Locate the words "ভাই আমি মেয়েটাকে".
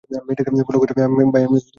0.01-0.49